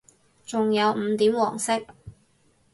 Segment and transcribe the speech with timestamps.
[0.47, 1.79] 仲有五點黃色